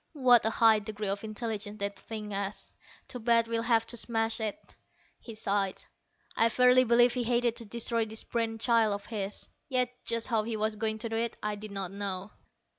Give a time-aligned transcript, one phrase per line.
[0.13, 2.73] What a high degree of intelligence that thing has!
[3.07, 4.75] Too bad we'll have to smash it."
[5.19, 5.83] He sighed.
[6.35, 9.47] I verily believe he hated to destroy this brain child of his.
[9.69, 12.31] Yet just how he was going to do it, I did not know.